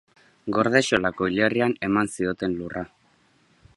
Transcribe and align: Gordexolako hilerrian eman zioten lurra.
Gordexolako 0.55 1.27
hilerrian 1.31 1.75
eman 1.89 2.09
zioten 2.15 2.57
lurra. 2.63 2.87